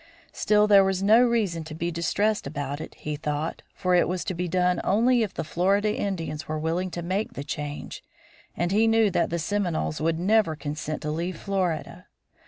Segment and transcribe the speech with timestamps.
[0.31, 4.23] Still there was no reason to be distressed about it, he thought, for it was
[4.23, 8.03] to be done only if the Florida Indians were willing to make the change,
[8.57, 12.07] and he knew that the Seminoles would never consent to leave Florida.